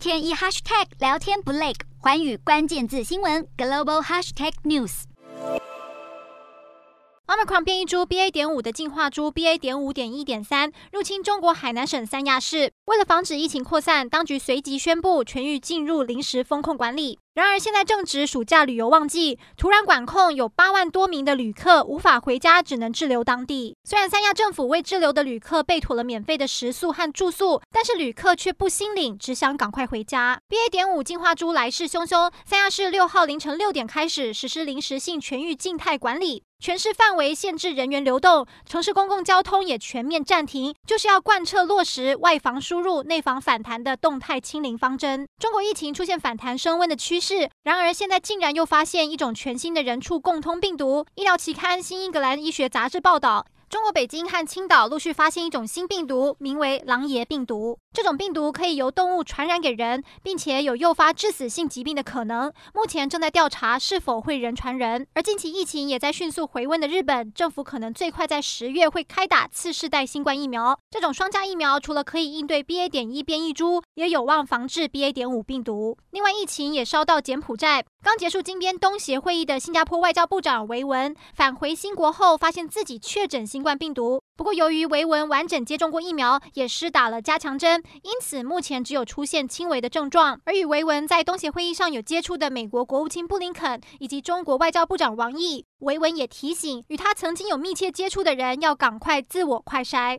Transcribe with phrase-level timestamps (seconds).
[0.00, 5.02] 天一 hashtag 聊天不累，环宇关键字新闻 global hashtag news。
[7.26, 8.30] Omicron 变异株 BA.
[8.30, 9.58] 点五的进化株 BA.
[9.58, 17.20] 点五点一点三入侵中国海南省三亚市，为了防止疫情扩散，当局随即宣布全域进入临时封控管理。
[17.34, 23.76] 然而，现在正值暑假旅游旺季，突然管控，有八万多名的旅客无法回家，只能滞留当地。
[23.84, 30.40] 虽然三亚政府为滞留的旅客备妥了免费的食宿和住宿，但是旅客却不心领，只想赶快回家。
[30.48, 30.68] BA.
[30.68, 36.42] 点五进化株来势汹汹，三亚市六号凌晨六点开始实施临时性全域静态管理。
[36.62, 45.26] 全市范围限制人员流动，城市公共交通也全面暂停，就是要贯彻落实外防输入、内防反弹的动态清零方针。
[45.38, 51.04] 中国疫情出现反弹升温的趋势，然而现在竟然又发现一种全新的人畜共通病毒。
[51.14, 53.46] 医疗期刊《新英格兰医学杂志》报道。
[53.70, 57.78] 中国北京和青岛陆续发现一种新病毒，名为“狼爷病毒”。
[57.94, 62.52] 这种病毒可以由动物传染给人，并且有诱发致死性疾病的可能。
[62.74, 65.06] 目前正在调查是否会人传人。
[65.14, 70.76] 而近期疫情也在迅速回温的日本，政府可能最快在十月会开打次世代新冠疫苗。
[70.90, 72.88] 这种双价疫苗除了可以应对 BA.
[72.88, 75.12] 点一变异株，也有望防治 BA.
[75.12, 75.98] 点五病毒。
[76.10, 77.84] 另外，疫情也烧到柬埔寨。
[78.02, 84.22] 刚结束金边东协会议的新加坡外交部长维文返回新国后，发现自己确诊新冠病毒。
[84.36, 90.40] 不过，由于维文完整接种过疫苗，也施打了加强针，因此目前只有出现轻微的症状。
[90.44, 100.18] 而与维文在东协会议上有接触的美国国务卿布林肯以及中国外交部长王毅，维文也提醒与他曾经有密切接触的人要赶快自我快筛。